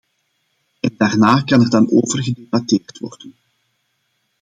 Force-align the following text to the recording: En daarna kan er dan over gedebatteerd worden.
En 0.81 0.93
daarna 0.97 1.41
kan 1.41 1.61
er 1.61 1.69
dan 1.69 1.91
over 1.91 2.23
gedebatteerd 2.23 2.99
worden. 2.99 3.33